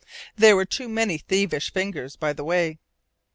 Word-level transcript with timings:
There 0.35 0.55
were 0.55 0.65
too 0.65 0.89
many 0.89 1.19
thievish 1.19 1.71
fingers 1.71 2.15
by 2.15 2.33
the 2.33 2.43
way. 2.43 2.79